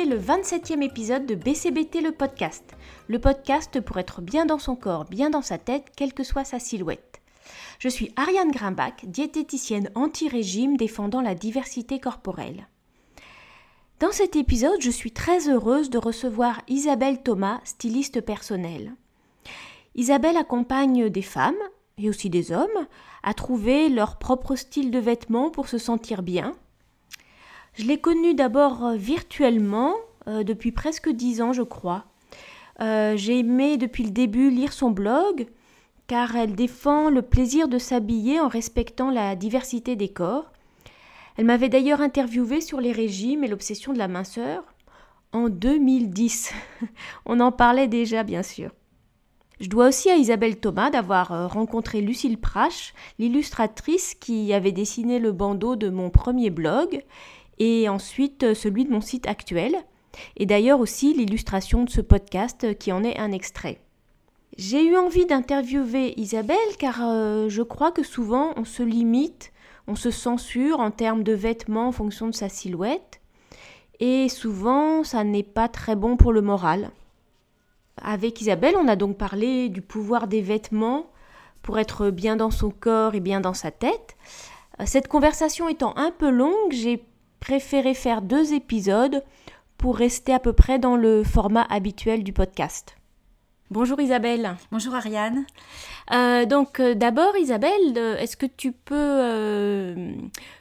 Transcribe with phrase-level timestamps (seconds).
[0.00, 2.64] le 27e épisode de BCBT le podcast.
[3.08, 6.44] Le podcast pour être bien dans son corps, bien dans sa tête, quelle que soit
[6.44, 7.20] sa silhouette.
[7.78, 12.68] Je suis Ariane Grimbach, diététicienne anti-régime défendant la diversité corporelle.
[14.00, 18.94] Dans cet épisode, je suis très heureuse de recevoir Isabelle Thomas, styliste personnelle.
[19.94, 21.54] Isabelle accompagne des femmes,
[21.98, 22.88] et aussi des hommes,
[23.22, 26.56] à trouver leur propre style de vêtements pour se sentir bien.
[27.74, 29.94] Je l'ai connue d'abord euh, virtuellement,
[30.28, 32.04] euh, depuis presque dix ans je crois.
[32.80, 35.46] Euh, j'ai aimé depuis le début lire son blog,
[36.06, 40.52] car elle défend le plaisir de s'habiller en respectant la diversité des corps
[41.36, 44.64] elle m'avait d'ailleurs interviewé sur les régimes et l'obsession de la minceur
[45.32, 46.52] en 2010.
[47.26, 48.70] On en parlait déjà, bien sûr.
[49.60, 55.30] Je dois aussi à Isabelle Thomas d'avoir rencontré Lucille Prache, l'illustratrice qui avait dessiné le
[55.32, 57.02] bandeau de mon premier blog
[57.62, 59.76] et ensuite euh, celui de mon site actuel,
[60.36, 63.78] et d'ailleurs aussi l'illustration de ce podcast euh, qui en est un extrait.
[64.58, 66.98] J'ai eu envie d'interviewer Isabelle car
[67.48, 69.50] je crois que souvent on se limite
[69.86, 73.20] on se censure en termes de vêtements en fonction de sa silhouette,
[74.00, 76.90] et souvent ça n'est pas très bon pour le moral.
[78.00, 81.06] Avec Isabelle, on a donc parlé du pouvoir des vêtements
[81.62, 84.16] pour être bien dans son corps et bien dans sa tête.
[84.84, 87.04] Cette conversation étant un peu longue, j'ai
[87.42, 89.24] préféré faire deux épisodes
[89.76, 92.94] pour rester à peu près dans le format habituel du podcast.
[93.68, 94.54] Bonjour Isabelle.
[94.70, 95.44] Bonjour Ariane.
[96.12, 99.96] Euh, donc euh, d'abord Isabelle, euh, est-ce que tu peux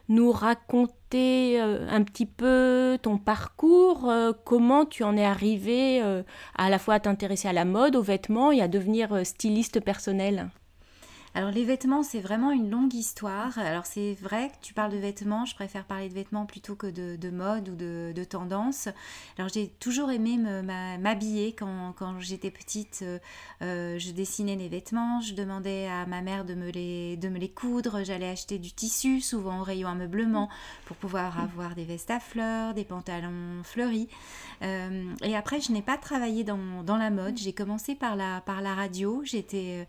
[0.10, 4.12] nous raconter un petit peu ton parcours,
[4.44, 6.02] comment tu en es arrivée
[6.56, 10.50] à la fois à t'intéresser à la mode, aux vêtements et à devenir styliste personnel
[11.34, 13.58] alors les vêtements, c'est vraiment une longue histoire.
[13.58, 16.88] Alors c'est vrai que tu parles de vêtements, je préfère parler de vêtements plutôt que
[16.88, 18.90] de, mode ou de, tendance.
[19.38, 23.00] Alors j'ai toujours aimé m'habiller quand, j'étais petite.
[23.04, 23.20] Euh,
[23.62, 28.04] euh, je dessinais les vêtements, je demandais à ma mère de me les, coudre.
[28.04, 30.50] J'allais acheter du tissu, souvent au rayon ameublement,
[30.86, 34.10] pour pouvoir avoir des vestes à fleurs, des pantalons fleuris.
[34.64, 37.38] Euh, et après, je n'ai pas travaillé dans, dans la mode.
[37.38, 39.24] J'ai commencé par la, par la radio.
[39.24, 39.88] J'étais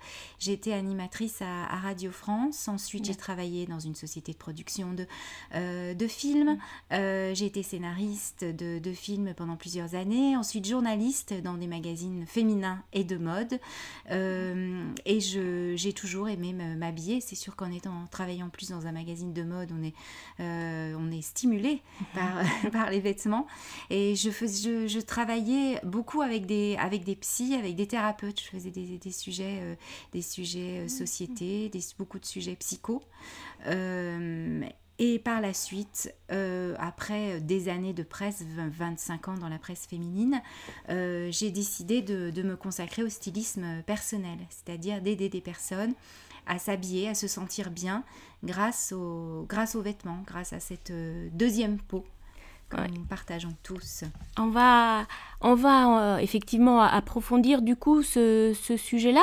[0.72, 2.68] animatrice à, Radio France.
[2.68, 5.06] Ensuite, j'ai travaillé dans une société de production de,
[5.54, 6.58] euh, de films.
[6.92, 10.36] Euh, j'ai été scénariste de, de, films pendant plusieurs années.
[10.36, 13.58] Ensuite, journaliste dans des magazines féminins et de mode.
[14.10, 17.20] Euh, et j'ai toujours aimé m'habiller.
[17.20, 19.94] C'est sûr qu'en étant travaillant plus dans un magazine de mode, on est,
[20.38, 21.80] on est stimulé
[22.14, 23.46] par, par les vêtements.
[23.90, 28.40] Et je, fais, je, je, travaillais beaucoup avec des, avec des psys, avec des thérapeutes.
[28.40, 29.76] Je faisais des, des sujets,
[30.12, 30.88] des sujets
[31.98, 33.02] beaucoup de sujets psychos.
[33.66, 34.62] Euh,
[34.98, 39.86] et par la suite, euh, après des années de presse, 25 ans dans la presse
[39.86, 40.40] féminine,
[40.90, 45.94] euh, j'ai décidé de, me consacrer au stylisme personnel, c'est-à-dire d'aider des personnes
[46.46, 48.04] à s'habiller, à se sentir bien
[48.44, 49.46] grâce aux
[49.82, 50.92] vêtements, grâce à cette
[51.32, 52.04] deuxième peau
[52.94, 54.04] nous partageons tous.
[54.38, 55.06] On va,
[55.40, 59.22] on va euh, effectivement approfondir du coup ce, sujet-là.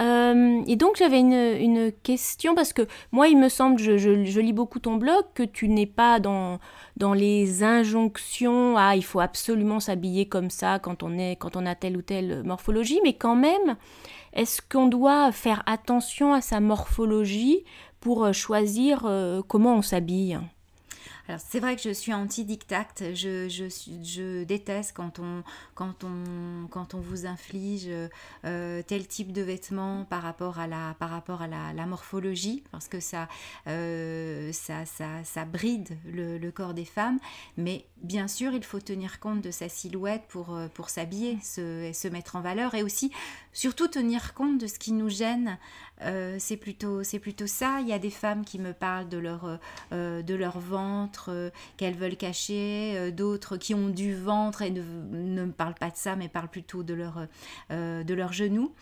[0.00, 2.82] Euh, et donc j'avais une, question parce que
[3.12, 6.58] moi il me semble, je, je, lis beaucoup ton blog, que tu n'es pas dans,
[6.96, 11.66] dans les injonctions à il faut absolument s'habiller comme ça quand on, est, quand on
[11.66, 13.76] a telle ou telle morphologie, mais quand même,
[14.32, 17.64] est-ce qu'on doit faire attention à sa morphologie
[18.00, 19.08] pour euh, choisir
[19.48, 20.38] comment on s'habille?
[21.26, 25.42] Alors c'est vrai que je suis anti-dictate, je, déteste quand on,
[25.74, 27.88] quand, on, vous inflige
[28.44, 33.28] euh, tel type de vêtements par rapport à la, morphologie, parce que ça,
[33.68, 34.52] euh,
[35.50, 37.18] bride le, corps des femmes,
[37.56, 42.08] mais bien sûr il faut tenir compte de sa silhouette pour, euh, s'habiller, se, se
[42.08, 43.10] mettre en valeur, et aussi
[43.54, 45.58] surtout tenir compte de ce qui nous gêne
[46.02, 47.78] euh, c'est plutôt plutôt ça.
[47.80, 49.58] Il y a des femmes qui me parlent de leur
[49.92, 54.82] euh, de leur ventre euh, qu'elles veulent cacher, d'autres qui ont du ventre et ne,
[54.82, 57.26] me parlent pas de ça, mais parlent plutôt de leur
[57.70, 58.74] de leurs genoux.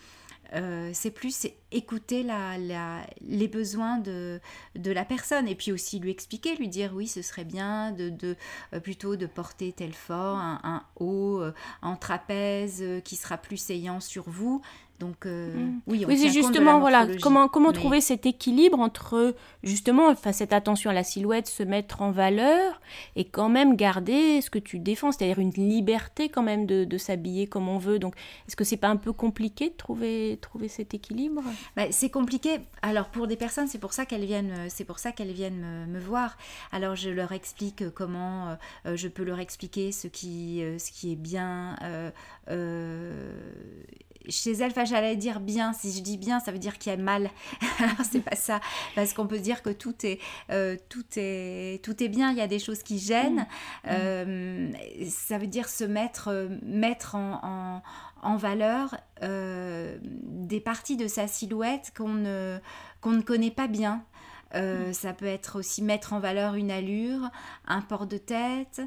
[0.93, 2.57] c'est plus écouter la,
[3.21, 4.39] les besoins de,
[4.75, 8.09] de la personne et puis aussi lui expliquer, lui dire oui, ce serait bien de,
[8.09, 8.35] de
[8.79, 11.41] plutôt de porter tel fort, un, un haut
[11.81, 14.61] en trapèze qui sera plus saillant sur vous.
[14.99, 15.81] Donc euh, mm.
[15.87, 20.93] oui, c'est justement voilà comment comment trouver cet équilibre entre justement enfin cette attention à
[20.93, 22.79] la silhouette, se mettre en valeur
[23.15, 26.97] et quand même garder ce que tu défends, c'est-à-dire une liberté quand même de, de
[26.97, 27.99] s'habiller comme on veut.
[27.99, 28.15] Donc
[28.47, 31.41] est-ce que c'est pas un peu compliqué de trouver trouver cet équilibre?
[31.75, 32.59] Bah, c'est compliqué.
[32.81, 35.87] Alors pour des personnes, c'est pour ça qu'elles viennent, euh, c'est pour ça qu'elles viennent
[35.87, 36.37] me, voir.
[36.71, 41.77] Alors je leur explique comment je peux leur expliquer ce qui, ce qui est bien
[44.29, 46.95] chez elle, enfin j'allais dire bien, si je dis bien, ça veut dire qu'il y
[46.95, 47.29] a mal.
[47.79, 48.59] Alors c'est pas ça,
[48.95, 50.19] parce qu'on peut dire que tout est,
[50.51, 52.31] euh, tout est, tout est bien.
[52.31, 53.45] Il y a des choses qui gênent.
[53.85, 53.89] Mm.
[53.89, 54.71] Euh,
[55.09, 57.81] ça veut dire se mettre, euh, mettre en,
[58.21, 62.59] en, valeur des parties de sa silhouette qu'on ne,
[63.01, 64.03] qu'on ne connaît pas bien.
[64.53, 64.93] Mm.
[64.93, 67.29] Ça peut être aussi mettre en valeur une allure,
[67.67, 68.81] un port de tête,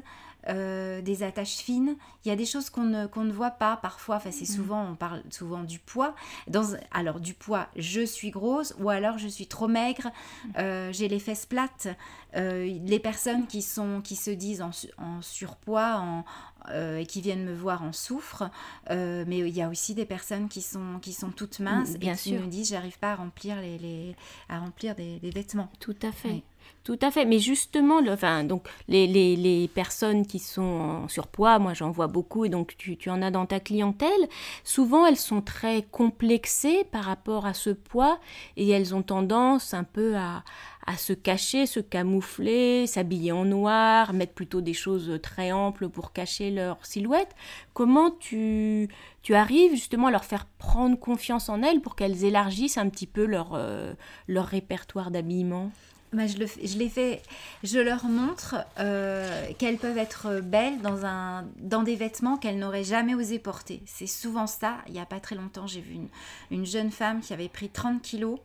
[0.49, 1.97] euh, des attaches fines.
[2.23, 4.15] Il y a des choses qu'on ne, qu'on ne voit pas parfois.
[4.15, 4.55] Enfin, c'est mm.
[4.55, 6.15] souvent, on parle souvent du poids.
[6.47, 10.07] Dans, alors, du poids, je suis grosse ou alors je suis trop maigre,
[10.45, 10.49] mm.
[10.59, 11.89] euh, j'ai les fesses plates.
[12.35, 16.25] Euh, les personnes qui, sont, qui se disent en, en surpoids en,
[16.73, 18.49] et qui viennent me voir en souffrent.
[18.89, 22.13] mais il y a aussi des personnes qui sont, qui sont toutes minces mm, Bien
[22.13, 24.15] et qui me disent j'arrive pas à remplir, les, les
[24.49, 25.69] à remplir des, vêtements.
[25.79, 26.43] Tout à fait.
[26.87, 31.07] Tout à fait, mais justement, le, enfin, donc, les, les, les, personnes qui sont en
[31.09, 34.29] surpoids, moi j'en vois beaucoup et donc tu, tu, en as dans ta clientèle,
[34.63, 38.19] souvent elles sont très complexées par rapport à ce poids
[38.55, 40.45] et elles ont tendance un peu à,
[40.85, 46.13] à se cacher, se camoufler, s'habiller en noir, mettre plutôt des choses très amples pour
[46.13, 47.35] cacher leur silhouette.
[47.73, 48.87] Comment tu,
[49.23, 53.07] tu arrives justement à leur faire prendre confiance en elles pour qu'elles élargissent un petit
[53.07, 53.93] peu leur, euh,
[54.29, 55.69] leur répertoire d'habillement?
[56.17, 57.17] Bah, je,
[57.63, 63.39] je leur montre euh, qu'elles peuvent être belles dans, des vêtements qu'elles n'auraient jamais osé
[63.39, 63.81] porter.
[63.85, 64.77] C'est souvent ça.
[64.87, 66.07] Il n'y a pas très longtemps, j'ai vu une,
[66.51, 68.39] une, jeune femme qui avait pris 30 kilos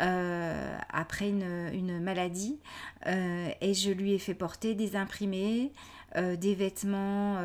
[0.00, 2.58] euh, après une, une maladie
[3.06, 5.72] euh, et je lui ai fait porter des imprimés,
[6.16, 7.36] des vêtements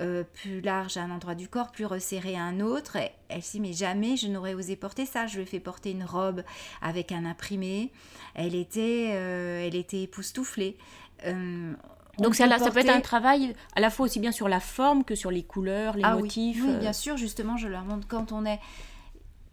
[0.00, 2.96] euh, plus large à un endroit du corps, plus resserré à un autre.
[3.28, 5.26] elle s'est dit, mais jamais je n'aurais osé porter ça.
[5.26, 6.42] Je lui ai fait porter une robe
[6.80, 7.92] avec un imprimé.
[8.34, 10.78] Elle était, euh, elle était époustouflée.
[11.26, 11.74] Euh,
[12.18, 15.04] donc ça, ça, peut être un travail à la fois aussi bien sur la forme
[15.04, 16.62] que sur les couleurs, les ah motifs.
[16.64, 18.60] Oui, bien sûr, justement, je leur montre quand on est...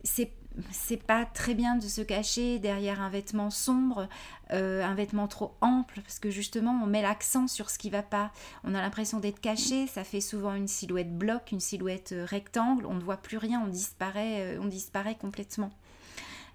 [0.03, 0.31] C'est
[0.71, 4.07] c'est pas très bien de se cacher derrière un vêtement sombre,
[4.51, 8.03] euh, un vêtement trop ample, parce que justement on met l'accent sur ce qui va
[8.03, 8.31] pas.
[8.63, 12.85] On a l'impression d'être caché, ça fait souvent une silhouette bloc, une silhouette euh, rectangle,
[12.85, 15.71] on ne voit plus rien, on disparaît, euh, on disparaît complètement.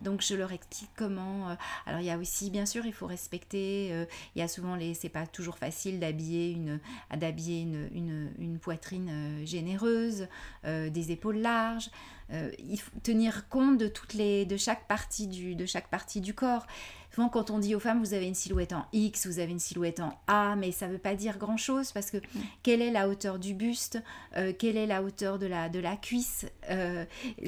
[0.01, 1.57] Donc je leur explique comment.
[1.87, 3.91] alors il y a aussi, bien sûr, il faut respecter.
[4.35, 4.95] il y a souvent les.
[4.95, 6.81] C'est pas toujours facile d'habiller une,
[7.17, 10.27] d'habiller une, une, poitrine généreuse,
[10.65, 11.89] des épaules larges.
[12.33, 16.21] Euh, il faut tenir compte de toutes les de chaque partie du de chaque partie
[16.21, 16.67] du corps.
[17.15, 19.59] Souvent, quand on dit aux femmes, vous avez une silhouette en X, vous avez une
[19.59, 22.17] silhouette en A, mais ça ne veut pas dire grand-chose parce que
[22.63, 24.03] quelle est la hauteur du buste
[24.39, 27.05] euh, Quelle est la hauteur de la, de la cuisse euh,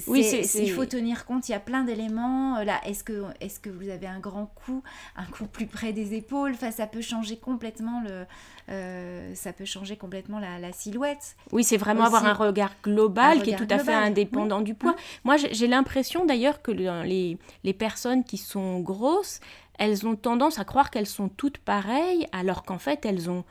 [0.07, 2.63] Oui, il faut tenir compte, il y a plein d'éléments.
[2.63, 4.83] Là, est-ce que, est que vous avez un grand cou,
[5.17, 6.53] un cou plus près des épaules?
[6.53, 8.27] Enfin, Ça peut changer complètement le...
[8.71, 11.37] Euh, ça peut changer complètement la, silhouette.
[11.53, 14.97] Oui, c'est vraiment avoir un regard global qui est tout à fait indépendant du poids.
[15.25, 19.41] Moi, j'ai l'impression d'ailleurs que les, les personnes qui sont grosses,
[19.79, 23.45] elles ont tendance à croire qu'elles sont toutes pareilles, alors qu'en fait, elles ont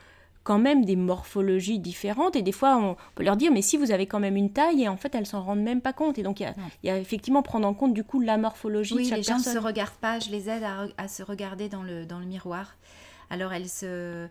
[0.43, 2.35] quand même des morphologies différentes.
[2.35, 4.83] Et des fois on peut leur dire mais si vous avez quand même une taille
[4.83, 6.17] et en fait elles s'en rendent même pas compte.
[6.17, 9.09] Et donc il y, a, effectivement prendre en compte du coup la morphologie oui, de
[9.09, 10.19] chaque les gens ne se regardent pas.
[10.19, 10.63] Je les aide
[10.97, 12.75] à, se regarder dans le, dans le miroir
[13.33, 14.27] alors elles se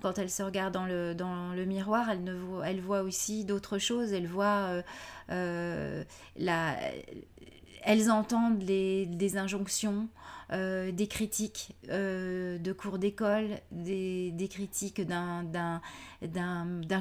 [0.00, 4.68] quand elles se regardent dans le, miroir elles, ne voient aussi d'autres choses elles voient
[4.68, 4.82] euh,
[5.30, 6.04] euh,
[6.36, 6.76] la,
[7.82, 10.08] elles entendent les, des injonctions
[10.52, 15.80] euh, des critiques de cours d'école, des, critiques d'un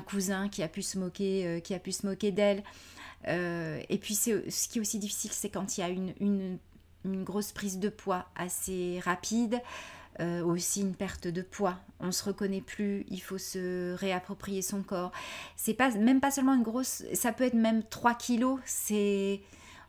[0.06, 2.64] cousin qui a pu se moquer, pu se d'elle.
[3.26, 6.60] et puis ce qui est aussi difficile, c'est quand il y a une,
[7.24, 9.60] grosse prise de poids assez rapide.
[10.20, 11.78] Aussi une perte de poids.
[12.00, 15.12] On se reconnaît plus, il faut se réapproprier son corps.
[15.56, 18.60] C'est pas même pas seulement une grosse, ça peut être même 3 kilos.
[18.66, 19.42] C'est,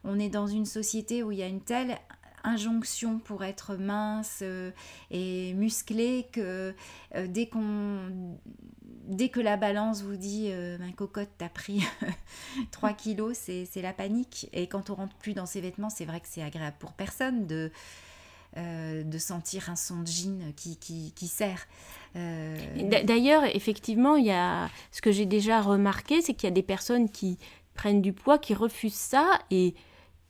[0.05, 1.99] on est dans une société où il y a une telle
[2.45, 4.71] injonction pour être mince euh,
[5.11, 6.75] et musclé que
[7.15, 8.37] euh, dès qu'on
[9.07, 11.85] dès que la balance vous dit euh, ma cocotte t'as pris
[12.71, 16.21] 3 kilos c'est la panique et quand on rentre plus dans ses vêtements c'est vrai
[16.21, 17.71] que c'est agréable pour personne de
[18.57, 21.67] de sentir un son de jean qui, qui, sert.
[22.15, 26.63] D'ailleurs, effectivement, il y a ce que j'ai déjà remarqué, c'est qu'il y a des
[26.63, 27.39] personnes qui
[27.75, 29.75] prennent du poids, qui refusent ça, et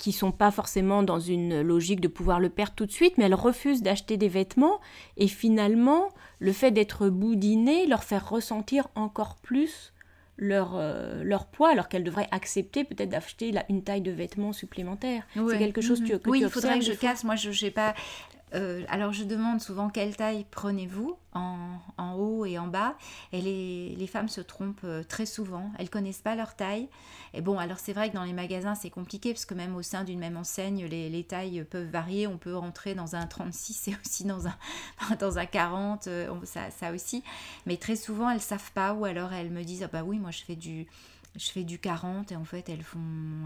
[0.00, 3.24] qui sont pas forcément dans une logique de pouvoir le perdre tout de suite, mais
[3.24, 4.80] elles refusent d'acheter des vêtements
[5.18, 6.08] et finalement
[6.38, 9.92] le fait d'être boudiné leur fait ressentir encore plus
[10.40, 15.22] leur, euh, leur poids, alors qu'elles devraient accepter peut-être d'acheter une taille de vêtements supplémentaire.
[15.34, 17.22] C'est quelque chose que, que oui, tu il faudrait que je casse.
[17.22, 17.94] Moi, je sais pas.
[18.54, 22.96] Euh, alors je demande souvent quelle taille prenez-vous en, haut et en bas.
[23.32, 25.70] Et les, femmes se trompent euh, très souvent.
[25.78, 26.88] Elles connaissent pas leur taille.
[27.34, 29.82] Et bon, alors c'est vrai que dans les magasins c'est compliqué parce que même au
[29.82, 32.26] sein d'une même enseigne, les, tailles peuvent varier.
[32.26, 34.56] On peut rentrer dans un 36 et aussi dans un,
[35.20, 37.22] dans un 40, euh, ça, ça aussi.
[37.66, 40.30] Mais très souvent elles savent pas ou alors elles me disent ah bah oui moi
[40.30, 40.86] je fais du
[41.36, 42.98] je fais du 40 et en fait elles font,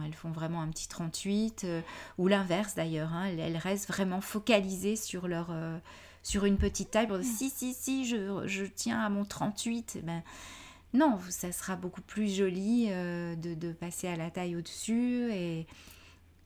[0.04, 1.80] elles font vraiment un petit 38 euh,
[2.18, 5.78] ou l'inverse d'ailleurs, hein, elles, restent vraiment focalisées sur leur euh,
[6.22, 9.96] sur une petite taille pour dire si si si je, je tiens à mon 38
[9.98, 10.22] eh ben
[10.94, 15.66] non ça sera beaucoup plus joli euh, de, de, passer à la taille au-dessus et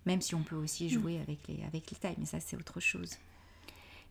[0.07, 0.89] même si on peut aussi mm.
[0.89, 3.17] jouer avec les avec les tailles mais ça c'est autre chose.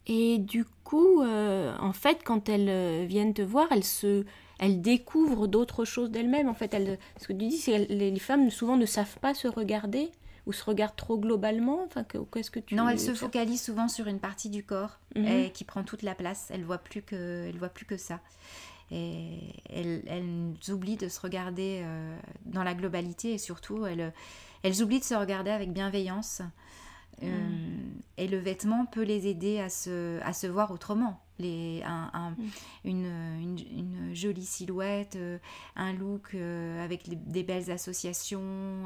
[0.10, 4.24] Et du coup, en fait, quand elles viennent te voir, elles se,
[4.60, 6.50] elles découvrent d'autres choses d'elles-mêmes.
[6.50, 9.34] En fait, elles, ce que tu dis, c'est que les femmes souvent ne savent pas
[9.34, 10.12] se regarder
[10.48, 11.84] ou se regardent trop globalement.
[11.86, 15.52] Enfin, qu'est-ce que tu Non, elles se focalisent souvent sur une partie du corps mhm.
[15.52, 16.48] qui prend toute la place.
[16.52, 18.22] Elles voient plus que, elles voient plus que ça.
[18.90, 24.14] Et elles, elles oublient de se regarder euh, dans la globalité et surtout elles,
[24.64, 26.42] elles oublient de se regarder avec bienveillance.
[27.24, 28.02] Euh, mm.
[28.18, 31.20] et le vêtement peut les aider à se, à se voir autrement.
[31.40, 32.36] Les, un, mm.
[32.86, 35.38] une, une, jolie silhouette, euh,
[35.76, 38.86] un look euh, avec des belles associations,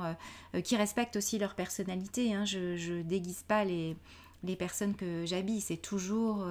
[0.64, 2.34] qui respectent aussi leur personnalité.
[2.34, 2.46] Hein.
[2.46, 3.96] Je ne déguise pas les,
[4.44, 6.46] les personnes que j'habille, c'est toujours...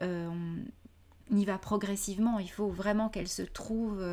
[0.00, 4.04] on y va progressivement, il faut vraiment qu'elles se trouvent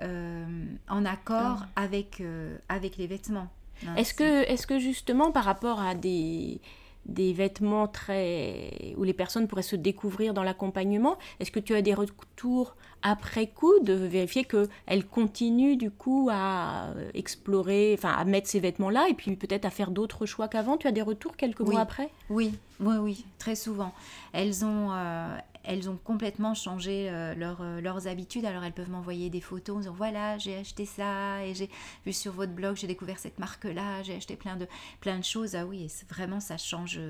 [0.00, 1.82] en accord ah.
[1.82, 2.22] avec,
[2.68, 3.48] avec les vêtements.
[3.96, 6.60] Est-ce que, est que justement par rapport à des,
[7.06, 11.82] des vêtements très où les personnes pourraient se découvrir dans l'accompagnement, est-ce que tu as
[11.82, 18.48] des retours après coup de vérifier qu'elles continuent du coup à explorer, enfin à mettre
[18.48, 20.76] ces vêtements-là et puis peut-être à faire d'autres choix qu'avant?
[20.76, 22.10] Tu as des retours quelques mois après?
[22.30, 23.92] Oui, oui, oui, très souvent.
[24.32, 28.44] Elles ont, euh, elles ont complètement changé euh, euh, leurs habitudes.
[28.44, 31.70] Alors elles peuvent m'envoyer des photos en disant voilà, j'ai acheté ça et j'ai
[32.04, 34.66] vu sur votre blog, j'ai découvert cette marque-là, j'ai acheté plein de,
[35.00, 35.54] plein de choses.
[35.54, 37.00] Ah oui, vraiment, ça change,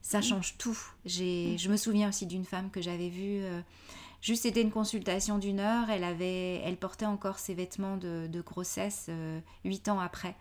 [0.00, 0.22] ça mm.
[0.22, 0.78] change tout.
[1.04, 1.08] Mm.
[1.08, 3.42] Je me souviens aussi d'une femme que j'avais vue.
[3.42, 3.60] Euh,
[4.20, 5.90] juste, c'était une consultation d'une heure.
[5.90, 9.10] Elle, avait, elle portait encore ses vêtements de, grossesse
[9.64, 10.36] huit ans après.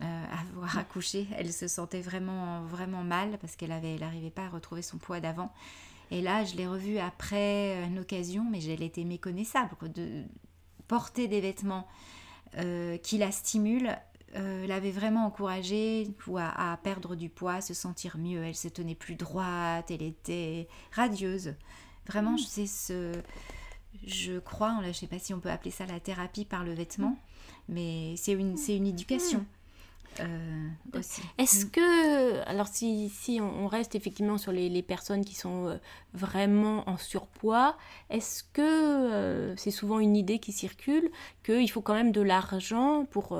[0.00, 4.82] avoir accouché, elle se sentait vraiment vraiment mal parce qu'elle avait, n'arrivait pas à retrouver
[4.82, 5.52] son poids d'avant.
[6.10, 9.70] Et là, je l'ai revue après une occasion, mais elle était méconnaissable.
[9.92, 10.24] De
[10.86, 11.86] porter des vêtements
[12.58, 13.96] euh, qui la stimulent
[14.36, 18.42] euh, l'avait vraiment encouragée à, perdre du poids, à se sentir mieux.
[18.44, 21.54] Elle se tenait plus droite, elle était radieuse.
[22.06, 22.38] Vraiment, mm.
[22.38, 23.12] je ce.
[24.04, 26.74] Je crois, je ne sais pas si on peut appeler ça la thérapie par le
[26.74, 27.16] vêtement, mm.
[27.74, 29.38] mais c'est une, une éducation.
[29.38, 29.46] Mm.
[30.20, 30.68] Euh,
[31.38, 35.76] Est-ce que, alors si, si on, reste effectivement sur les, les personnes qui sont euh,
[36.14, 37.76] vraiment en surpoids,
[38.08, 41.10] est-ce que euh, c'est souvent une idée qui circule
[41.44, 43.38] qu'il faut quand même de l'argent pour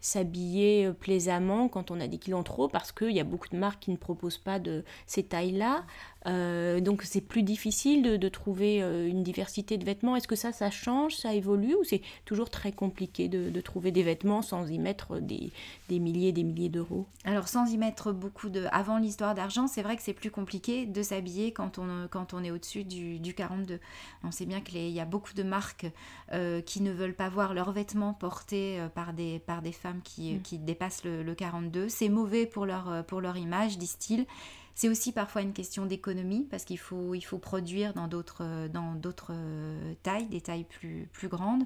[0.00, 3.56] s'habiller plaisamment quand on a des kilos en trop parce qu'il y a beaucoup de
[3.56, 5.84] marques qui ne proposent pas de ces tailles-là
[6.26, 10.16] euh, donc c'est plus difficile de, trouver euh, une diversité de vêtements.
[10.16, 14.02] Est-ce que ça, ça change, ça évolue ou c'est toujours très compliqué de, trouver des
[14.02, 15.50] vêtements sans y mettre des,
[15.88, 17.06] des milliers et des milliers d'euros?
[17.24, 18.66] Alors sans y mettre beaucoup de...
[18.72, 22.44] Avant l'histoire d'argent, c'est vrai que c'est plus compliqué de s'habiller quand on, quand on
[22.44, 23.80] est au-dessus du, du 42.
[24.24, 25.86] On sait bien qu'il y a beaucoup de marques
[26.32, 30.34] euh, qui ne veulent pas voir leurs vêtements portés par, des, par des femmes qui,
[30.34, 30.42] mm.
[30.42, 31.88] qui dépassent le, le 42.
[31.88, 34.26] C'est mauvais pour leur, pour leur image, disent-ils.
[34.78, 38.94] C'est aussi parfois une question d'économie parce qu'il faut, il faut produire dans d'autres, dans
[38.94, 39.34] d'autres
[40.04, 41.64] tailles, des tailles plus, plus grandes.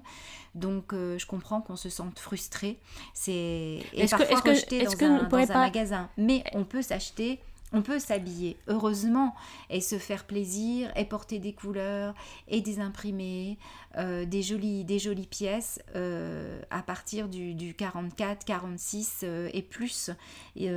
[0.55, 2.79] Donc euh, je comprends qu'on se sente frustré.
[3.13, 6.09] C'est et parfois que, est-ce que, est-ce dans, un, dans un magasin.
[6.17, 7.39] Mais on peut s'acheter
[7.73, 9.35] on peut s'habiller, heureusement,
[9.71, 12.15] et se faire plaisir, et porter des couleurs,
[12.49, 13.59] et des imprimés,
[13.99, 20.11] euh, des, jolies, des jolies pièces euh, à partir du, 44, 46 euh, et plus.
[20.57, 20.69] Il y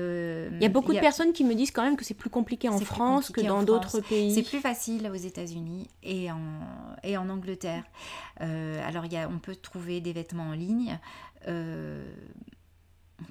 [0.65, 3.29] a beaucoup de personnes qui me disent quand même que c'est plus compliqué en France
[3.29, 4.33] que dans d'autres pays.
[4.33, 6.39] C'est plus facile aux États-Unis et en,
[7.03, 7.83] et en Angleterre.
[8.39, 10.99] alors, y a, on peut trouver des vêtements en ligne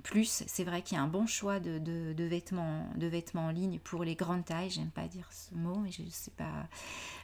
[0.02, 3.50] plus, c'est vrai qu'il y a un bon choix de, de, vêtements, de vêtements en
[3.50, 4.70] ligne pour les grandes tailles.
[4.70, 6.68] J'aime pas dire ce mot, mais je ne sais pas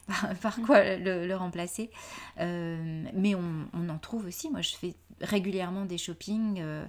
[0.43, 1.91] par, quoi le, remplacer.
[2.39, 4.51] Euh, mais on, en trouve aussi.
[4.51, 6.87] Moi, je fais régulièrement des shoppings euh,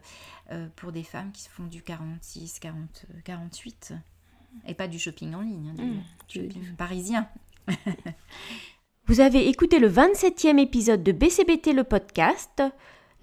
[0.51, 3.93] euh, pour des femmes qui font du 46, 40, 48.
[4.67, 5.73] Et pas du shopping en ligne, hein,
[6.27, 7.29] du mmh, shopping parisien.
[9.05, 12.61] Vous avez écouté le 27e épisode de BCBT le podcast.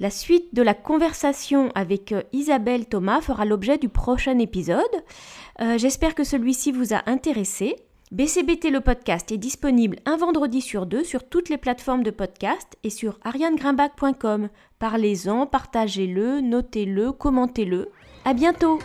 [0.00, 4.84] La suite de la conversation avec euh, Isabelle Thomas fera l'objet du prochain épisode.
[5.60, 7.74] Euh, j'espère que celui-ci vous a intéressé.
[8.12, 12.76] BCBT le podcast est disponible un vendredi sur deux sur toutes les plateformes de podcast
[12.84, 14.48] et sur arianegrimbach.com.
[14.78, 17.90] Parlez-en, partagez-le, notez-le, commentez-le.
[18.24, 18.78] À bientôt!